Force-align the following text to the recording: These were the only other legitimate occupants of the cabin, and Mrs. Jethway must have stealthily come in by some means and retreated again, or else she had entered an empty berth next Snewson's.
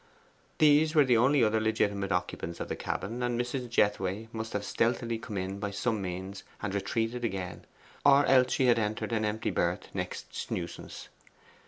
These 0.57 0.95
were 0.95 1.03
the 1.05 1.17
only 1.17 1.43
other 1.43 1.61
legitimate 1.61 2.11
occupants 2.11 2.59
of 2.59 2.69
the 2.69 2.75
cabin, 2.75 3.21
and 3.21 3.39
Mrs. 3.39 3.69
Jethway 3.69 4.29
must 4.31 4.53
have 4.53 4.65
stealthily 4.65 5.19
come 5.19 5.37
in 5.37 5.59
by 5.59 5.69
some 5.69 6.01
means 6.01 6.43
and 6.59 6.73
retreated 6.73 7.23
again, 7.23 7.65
or 8.03 8.25
else 8.25 8.51
she 8.51 8.65
had 8.65 8.79
entered 8.79 9.11
an 9.11 9.25
empty 9.25 9.51
berth 9.51 9.89
next 9.93 10.33
Snewson's. 10.33 11.09